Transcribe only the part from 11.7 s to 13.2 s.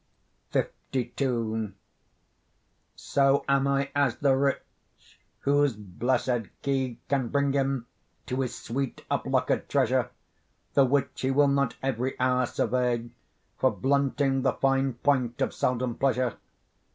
every hour survey,